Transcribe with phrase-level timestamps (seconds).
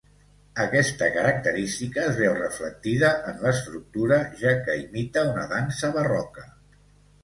[0.61, 6.53] Aquesta característica es veu reflectida en l'estructura, ja que imita una dansa barroca.